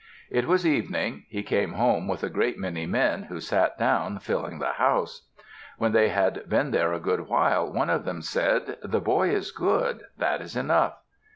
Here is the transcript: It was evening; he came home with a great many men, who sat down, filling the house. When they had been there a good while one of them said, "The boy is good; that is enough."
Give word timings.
It 0.31 0.47
was 0.47 0.65
evening; 0.65 1.25
he 1.29 1.43
came 1.43 1.73
home 1.73 2.07
with 2.07 2.23
a 2.23 2.29
great 2.31 2.57
many 2.57 2.87
men, 2.87 3.21
who 3.25 3.39
sat 3.39 3.77
down, 3.77 4.17
filling 4.17 4.57
the 4.57 4.71
house. 4.71 5.27
When 5.77 5.91
they 5.91 6.09
had 6.09 6.49
been 6.49 6.71
there 6.71 6.91
a 6.91 6.99
good 6.99 7.27
while 7.27 7.71
one 7.71 7.91
of 7.91 8.03
them 8.03 8.23
said, 8.23 8.77
"The 8.81 8.99
boy 8.99 9.29
is 9.29 9.51
good; 9.51 10.05
that 10.17 10.41
is 10.41 10.55
enough." 10.55 10.95